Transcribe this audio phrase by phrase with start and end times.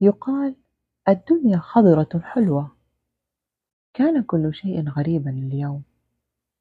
[0.00, 0.56] يقال
[1.08, 2.76] الدنيا خضرة حلوة.
[3.94, 5.82] كان كل شيء غريبا اليوم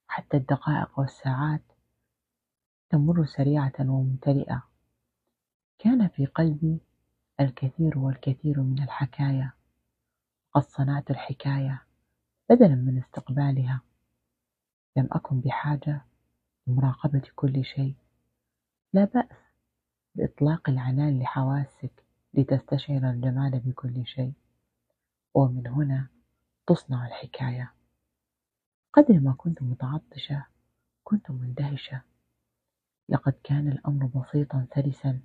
[0.08, 1.64] حتى الدقائق والساعات
[2.90, 4.64] تمر سريعة وممتلئة.
[5.80, 6.80] كان في قلبي
[7.40, 9.52] الكثير والكثير من الحكايا
[10.52, 11.84] قد صنعت الحكاية
[12.50, 13.82] بدلا من استقبالها.
[14.98, 16.06] لم أكن بحاجة
[16.68, 17.96] لمراقبة كل شيء.
[18.94, 19.38] لا بأس
[20.16, 22.03] بإطلاق العنان لحواسك
[22.34, 24.34] لتستشعر الجمال بكل شيء.
[25.34, 26.08] ومن هنا
[26.68, 27.74] تصنع الحكاية.
[28.94, 30.46] قدر ما كنت متعطشة
[31.04, 32.02] كنت مندهشة.
[33.10, 35.20] لقد كان الأمر بسيطا سلسا.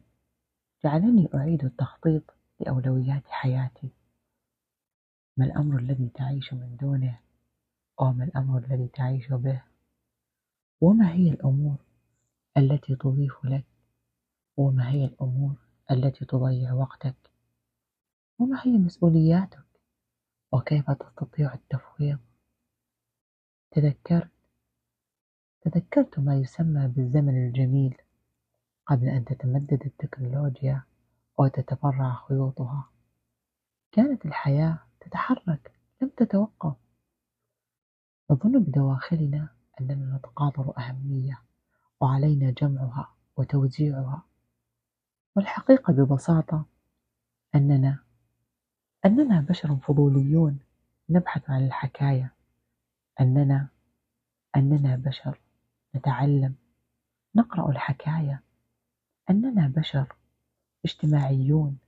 [0.84, 2.22] جعلني أعيد التخطيط
[2.60, 3.90] لأولويات حياتي.
[5.36, 7.18] ما الأمر الذي تعيش من دونه؟
[8.00, 9.62] وما الأمر الذي تعيش به؟
[10.80, 11.76] وما هي الأمور
[12.56, 13.64] التي تضيف لك؟
[14.56, 17.16] وما هي الأمور التي تضيع وقتك.
[18.38, 19.64] وما هي مسؤولياتك؟
[20.52, 22.18] وكيف تستطيع التفويض؟
[23.70, 24.30] تذكرت
[25.60, 27.96] تذكرت ما يسمى بالزمن الجميل
[28.86, 30.82] قبل أن تتمدد التكنولوجيا
[31.38, 32.90] وتتفرع خيوطها.
[33.92, 36.76] كانت الحياة تتحرك لم تتوقف.
[38.30, 39.48] نظن بدواخلنا
[39.80, 41.42] أننا نتقاطر أهمية
[42.00, 44.27] وعلينا جمعها وتوزيعها.
[45.36, 46.64] والحقيقة ببساطة
[47.54, 47.98] أننا
[49.04, 50.58] أننا بشر فضوليون
[51.10, 52.32] نبحث عن الحكاية.
[53.20, 53.68] أننا
[54.56, 55.40] أننا بشر
[55.96, 56.54] نتعلم
[57.34, 58.42] نقرأ الحكاية.
[59.30, 60.16] أننا بشر
[60.84, 61.78] اجتماعيون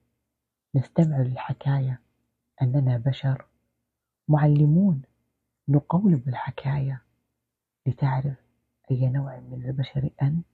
[0.74, 2.00] نستمع للحكاية.
[2.62, 3.46] أننا بشر
[4.28, 5.02] معلمون
[5.68, 7.02] نقولب الحكاية.
[7.86, 8.36] لتعرف
[8.90, 10.49] أي نوع من البشر أنت؟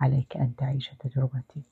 [0.00, 1.62] عليك أن تعيش تجربتي.